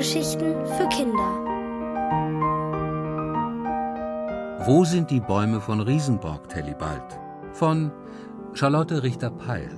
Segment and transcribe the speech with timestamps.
[0.00, 1.28] Hörgeschichten für Kinder.
[4.64, 7.20] Wo sind die Bäume von Riesenborg, Tellibald?
[7.52, 7.92] Von
[8.54, 9.68] Charlotte Richter-Peil.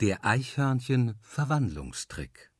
[0.00, 2.52] Der Eichhörnchen-Verwandlungstrick.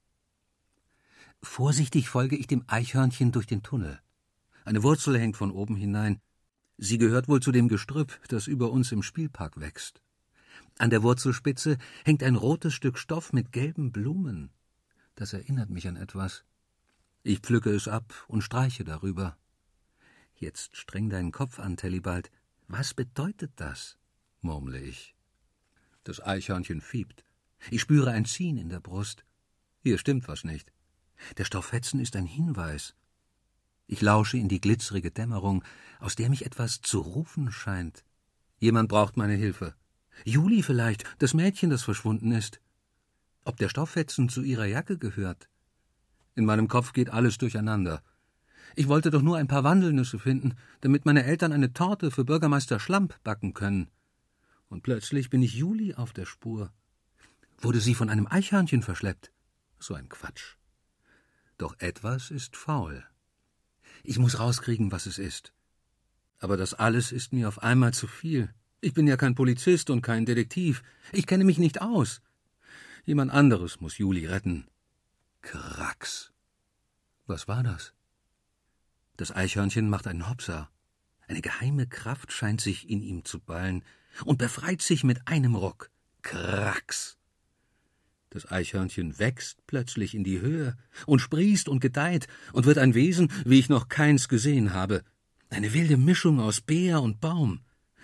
[1.41, 4.01] Vorsichtig folge ich dem Eichhörnchen durch den Tunnel.
[4.65, 6.21] Eine Wurzel hängt von oben hinein.
[6.79, 10.02] Sie gehört wohl zu dem Gestrüpp, das über uns im Spielpark wächst.
[10.79, 14.51] An der Wurzelspitze hängt ein rotes Stück Stoff mit gelben Blumen.
[15.15, 16.45] Das erinnert mich an etwas.
[17.23, 19.37] Ich pflücke es ab und streiche darüber.
[20.35, 22.30] Jetzt streng deinen Kopf an, Tellibald.
[22.66, 23.99] Was bedeutet das?
[24.41, 25.15] murmle ich.
[26.05, 27.24] Das Eichhörnchen fiebt.
[27.71, 29.24] Ich spüre ein Ziehen in der Brust.
[29.82, 30.73] Hier stimmt was nicht.
[31.37, 32.97] Der Stauffetzen ist ein Hinweis.
[33.93, 35.62] Ich lausche in die glitzerige Dämmerung,
[36.01, 38.04] aus der mich etwas zu rufen scheint.
[38.59, 39.74] Jemand braucht meine Hilfe.
[40.24, 42.59] Juli vielleicht, das Mädchen, das verschwunden ist.
[43.45, 45.51] Ob der Stauffetzen zu ihrer Jacke gehört?
[46.35, 48.02] In meinem Kopf geht alles durcheinander.
[48.76, 52.80] Ich wollte doch nur ein paar Wandelnüsse finden, damit meine Eltern eine Torte für Bürgermeister
[52.80, 53.90] Schlamp backen können.
[54.70, 56.73] Und plötzlich bin ich Juli auf der Spur.
[57.59, 59.32] Wurde sie von einem Eichhörnchen verschleppt?
[59.79, 60.57] So ein Quatsch.
[61.59, 63.04] Doch etwas ist faul.
[64.03, 65.53] Ich muss rauskriegen, was es ist.
[66.38, 68.53] Aber das alles ist mir auf einmal zu viel.
[68.81, 70.82] Ich bin ja kein Polizist und kein Detektiv.
[71.12, 72.20] Ich kenne mich nicht aus.
[73.04, 74.66] Jemand anderes muss Juli retten.
[75.41, 76.32] Krax.
[77.26, 77.94] Was war das?
[79.16, 80.69] Das Eichhörnchen macht einen Hopser.
[81.28, 83.84] Eine geheime Kraft scheint sich in ihm zu ballen
[84.25, 85.91] und befreit sich mit einem Ruck.
[86.22, 87.16] Krax.
[88.33, 90.75] Das Eichhörnchen wächst plötzlich in die Höhe
[91.05, 95.03] und sprießt und gedeiht und wird ein Wesen, wie ich noch keins gesehen habe.
[95.50, 97.60] Eine wilde Mischung aus Bär und Baum.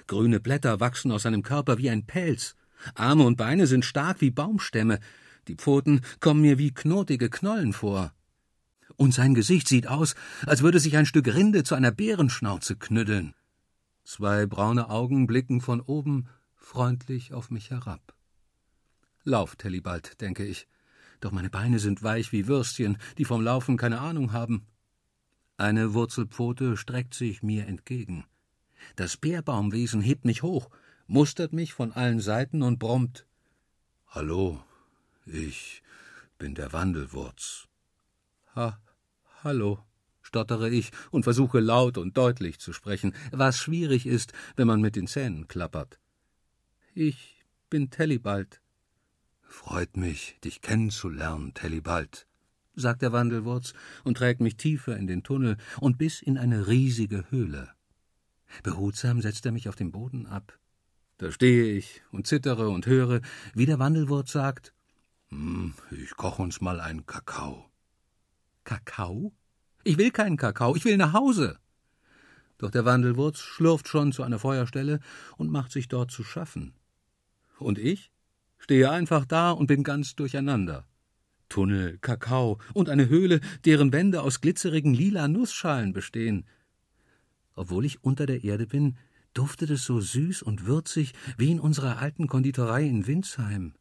[0.07, 2.57] Grüne Blätter wachsen aus seinem Körper wie ein Pelz.
[2.95, 5.01] Arme und Beine sind stark wie Baumstämme.
[5.49, 8.13] Die Pfoten kommen mir wie knotige Knollen vor.
[8.97, 13.33] Und sein Gesicht sieht aus, als würde sich ein Stück Rinde zu einer Bärenschnauze knüddeln.
[14.05, 18.18] Zwei braune Augen blicken von oben freundlich auf mich herab.
[19.25, 20.67] Lauf, Tellibald, denke ich.
[21.21, 24.67] Doch meine Beine sind weich wie Würstchen, die vom Laufen keine Ahnung haben.
[25.57, 28.25] Eine Wurzelpfote streckt sich mir entgegen.
[28.95, 30.71] Das Bärbaumwesen hebt mich hoch,
[31.09, 33.27] mustert mich von allen Seiten und brummt.
[34.07, 34.63] Hallo,
[35.27, 35.83] ich
[36.39, 37.67] bin der Wandelwurz.
[38.55, 38.81] Ha,
[39.43, 39.85] hallo,
[40.23, 44.95] stottere ich und versuche laut und deutlich zu sprechen, was schwierig ist, wenn man mit
[44.95, 45.99] den Zähnen klappert.
[46.95, 48.61] Ich bin Tellibald.
[49.49, 52.27] Freut mich, dich kennenzulernen, Tellibald,
[52.77, 53.73] sagt der Wandelwurz
[54.05, 57.71] und trägt mich tiefer in den Tunnel und bis in eine riesige Höhle.
[58.63, 60.59] Behutsam setzt er mich auf den Boden ab.
[61.17, 63.23] Da stehe ich und zittere und höre,
[63.55, 64.75] wie der Wandelwurz sagt:
[65.31, 67.71] hm, Ich koch uns mal einen Kakao.
[68.65, 69.33] Kakao?
[69.83, 71.59] Ich will keinen Kakao, ich will nach Hause.
[72.59, 75.01] Doch der Wandelwurz schlurft schon zu einer Feuerstelle
[75.39, 76.75] und macht sich dort zu schaffen.
[77.59, 78.13] Und ich?
[78.59, 80.87] Stehe einfach da und bin ganz durcheinander.
[81.49, 86.45] Tunnel, Kakao und eine Höhle, deren Wände aus glitzerigen lila Nussschalen bestehen.
[87.55, 88.97] Obwohl ich unter der Erde bin,
[89.35, 93.75] duftet es so süß und würzig wie in unserer alten Konditorei in Windsheim.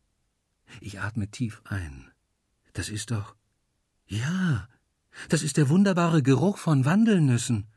[0.81, 2.11] Ich atme tief ein.
[2.73, 3.35] Das ist doch.
[4.05, 4.67] Ja,
[5.29, 7.67] das ist der wunderbare Geruch von Wandelnüssen.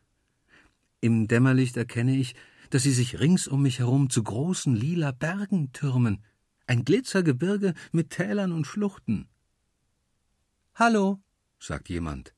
[1.00, 2.34] Im Dämmerlicht erkenne ich,
[2.68, 6.22] dass sie sich rings um mich herum zu großen lila Bergen türmen,
[6.70, 9.28] ein Glitzergebirge mit Tälern und Schluchten.
[10.76, 11.20] Hallo,
[11.58, 12.32] sagt jemand.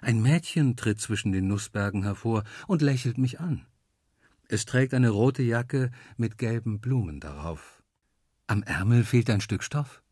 [0.00, 3.66] Ein Mädchen tritt zwischen den Nussbergen hervor und lächelt mich an.
[4.48, 7.82] Es trägt eine rote Jacke mit gelben Blumen darauf.
[8.46, 10.02] Am Ärmel fehlt ein Stück Stoff.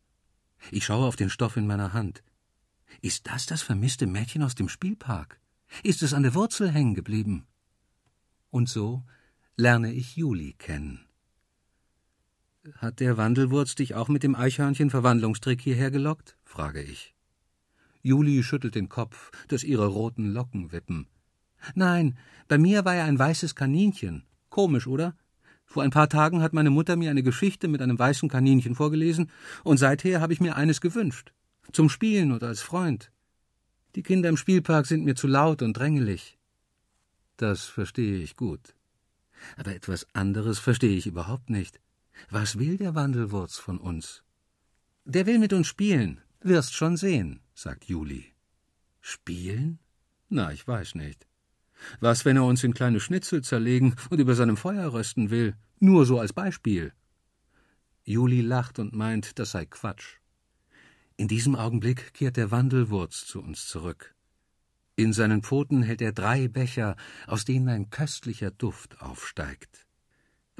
[0.69, 2.21] Ich schaue auf den Stoff in meiner Hand.
[3.01, 5.41] Ist das das vermisste Mädchen aus dem Spielpark?
[5.81, 7.47] Ist es an der Wurzel hängen geblieben?
[8.51, 9.03] Und so
[9.55, 11.07] lerne ich Juli kennen.
[12.75, 16.37] Hat der Wandelwurz dich auch mit dem Eichhörnchen-Verwandlungstrick hierher gelockt?
[16.43, 17.15] frage ich.
[18.03, 21.07] Juli schüttelt den Kopf, dass ihre roten Locken wippen.
[21.73, 24.25] Nein, bei mir war er ein weißes Kaninchen.
[24.49, 25.15] Komisch, oder?
[25.65, 29.31] Vor ein paar Tagen hat meine Mutter mir eine Geschichte mit einem weißen Kaninchen vorgelesen,
[29.63, 31.33] und seither habe ich mir eines gewünscht.
[31.71, 33.11] Zum Spielen oder als Freund.
[33.95, 36.37] Die Kinder im Spielpark sind mir zu laut und drängelig.
[37.37, 38.75] Das verstehe ich gut.
[39.57, 41.79] Aber etwas anderes verstehe ich überhaupt nicht.
[42.29, 44.23] Was will der Wandelwurz von uns?
[45.05, 48.33] Der will mit uns spielen, wirst schon sehen, sagt Juli.
[48.99, 49.79] Spielen?
[50.29, 51.27] Na, ich weiß nicht.
[51.99, 55.55] Was, wenn er uns in kleine Schnitzel zerlegen und über seinem Feuer rösten will?
[55.79, 56.93] Nur so als Beispiel.
[58.03, 60.17] Juli lacht und meint, das sei Quatsch.
[61.17, 64.15] In diesem Augenblick kehrt der Wandelwurz zu uns zurück.
[64.95, 66.95] In seinen Pfoten hält er drei Becher,
[67.25, 69.87] aus denen ein köstlicher Duft aufsteigt.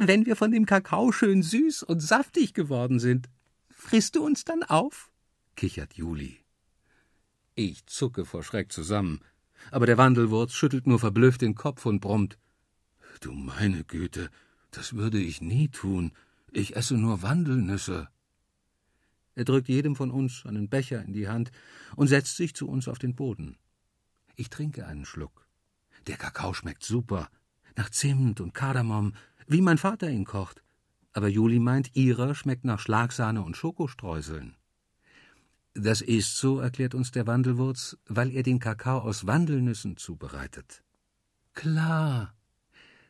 [0.03, 3.29] Wenn wir von dem Kakao schön süß und saftig geworden sind,
[3.69, 5.11] frisst du uns dann auf?
[5.55, 6.39] kichert Juli.
[7.53, 9.19] Ich zucke vor Schreck zusammen,
[9.69, 12.39] aber der Wandelwurz schüttelt nur verblüfft den Kopf und brummt.
[13.19, 14.31] Du meine Güte,
[14.71, 16.13] das würde ich nie tun.
[16.51, 18.09] Ich esse nur Wandelnüsse.
[19.35, 21.51] Er drückt jedem von uns einen Becher in die Hand
[21.95, 23.55] und setzt sich zu uns auf den Boden.
[24.35, 25.45] Ich trinke einen Schluck.
[26.07, 27.29] Der Kakao schmeckt super,
[27.77, 29.13] nach Zimt und Kardamom,
[29.51, 30.63] wie mein Vater ihn kocht.
[31.13, 34.55] Aber Juli meint, ihrer schmeckt nach Schlagsahne und Schokostreuseln.
[35.73, 40.83] Das ist so, erklärt uns der Wandelwurz, weil er den Kakao aus Wandelnüssen zubereitet.
[41.53, 42.33] Klar.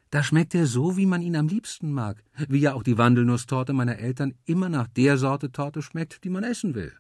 [0.10, 3.74] Da schmeckt er so, wie man ihn am liebsten mag, wie ja auch die Wandelnusstorte
[3.74, 6.94] meiner Eltern immer nach der Sorte Torte schmeckt, die man essen will.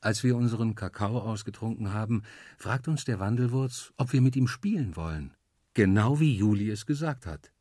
[0.00, 2.22] Als wir unseren Kakao ausgetrunken haben,
[2.58, 5.34] fragt uns der Wandelwurz, ob wir mit ihm spielen wollen.
[5.74, 7.52] Genau wie Juli es gesagt hat.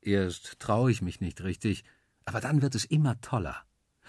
[0.00, 1.84] Erst traue ich mich nicht richtig,
[2.24, 3.56] aber dann wird es immer toller.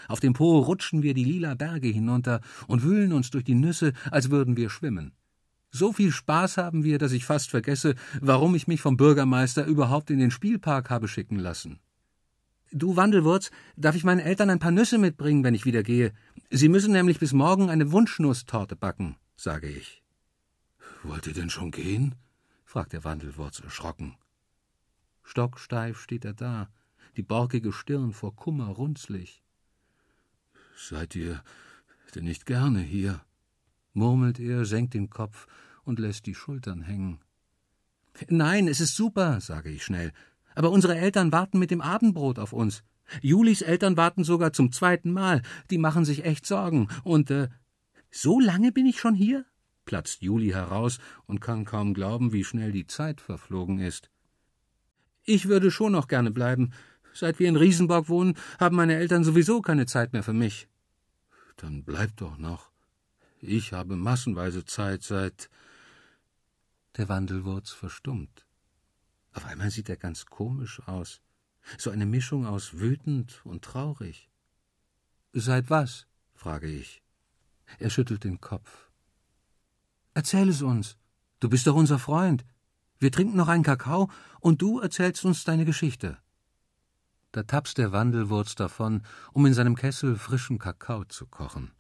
[0.08, 3.94] Auf dem Po rutschen wir die lila Berge hinunter und wühlen uns durch die Nüsse,
[4.12, 5.14] als würden wir schwimmen.
[5.72, 10.10] So viel Spaß haben wir, dass ich fast vergesse, warum ich mich vom Bürgermeister überhaupt
[10.10, 11.80] in den Spielpark habe schicken lassen.
[12.72, 16.14] Du Wandelwurz, darf ich meinen Eltern ein paar Nüsse mitbringen, wenn ich wieder gehe?
[16.50, 20.04] Sie müssen nämlich bis morgen eine Wunschnusstorte backen, sage ich.
[21.04, 22.16] Wollt ihr denn schon gehen?
[22.66, 24.16] fragt der Wandelwurz erschrocken.
[25.30, 26.70] Stocksteif steht er da,
[27.16, 29.44] die borkige Stirn vor Kummer runzlig.
[30.76, 31.44] Seid ihr
[32.16, 33.22] denn nicht gerne hier?
[33.94, 35.46] murmelt er, senkt den Kopf
[35.84, 37.20] und lässt die Schultern hängen.
[38.28, 40.14] Nein, es ist super, sage ich schnell.
[40.56, 42.84] Aber unsere Eltern warten mit dem Abendbrot auf uns.
[43.22, 45.44] Julis Eltern warten sogar zum zweiten Mal.
[45.70, 46.88] Die machen sich echt Sorgen.
[47.04, 47.50] Und, äh,
[48.10, 49.46] so lange bin ich schon hier?
[49.86, 50.98] platzt Juli heraus
[51.28, 54.10] und kann kaum glauben, wie schnell die Zeit verflogen ist.
[55.30, 56.74] Ich würde schon noch gerne bleiben.
[57.14, 60.68] Seit wir in Riesenborg wohnen, haben meine Eltern sowieso keine Zeit mehr für mich.
[61.56, 62.72] Dann bleib doch noch.
[63.40, 65.52] Ich habe massenweise Zeit seit.
[66.98, 68.48] Der Wandelwurz verstummt.
[69.34, 71.22] Auf einmal sieht er ganz komisch aus.
[71.78, 74.32] So eine Mischung aus wütend und traurig.
[75.34, 76.08] Seit was?
[76.34, 77.04] frage ich.
[77.78, 78.90] Er schüttelt den Kopf.
[80.16, 80.98] Erzähl es uns.
[81.40, 82.46] Du bist doch unser Freund.
[83.00, 84.10] Wir trinken noch einen Kakao
[84.42, 86.18] und du erzählst uns deine Geschichte.
[87.32, 91.72] Da tapst der Wandelwurz davon, um in seinem Kessel frischen Kakao zu kochen.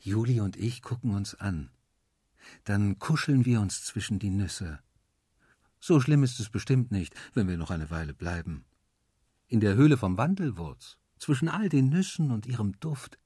[0.00, 1.70] Juli und ich gucken uns an.
[2.64, 4.80] Dann kuscheln wir uns zwischen die Nüsse.
[5.78, 8.64] So schlimm ist es bestimmt nicht, wenn wir noch eine Weile bleiben.
[9.46, 13.18] In der Höhle vom Wandelwurz, zwischen all den Nüssen und ihrem Duft,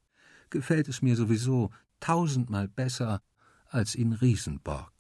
[0.51, 1.71] gefällt es mir sowieso
[2.01, 3.23] tausendmal besser
[3.69, 4.96] als in Riesenborg.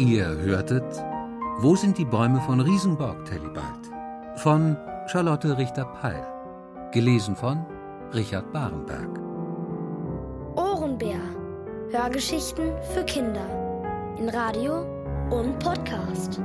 [0.00, 1.04] Ihr hörtet
[1.58, 3.90] Wo sind die Bäume von Riesenborg, Tellibald?
[4.36, 4.74] Von
[5.08, 6.24] Charlotte Richter-Peil.
[6.90, 7.66] Gelesen von
[8.14, 9.20] Richard Barenberg.
[10.56, 11.20] Ohrenbär.
[11.90, 13.44] Hörgeschichten für Kinder.
[14.18, 14.86] In Radio
[15.28, 16.40] und Podcast.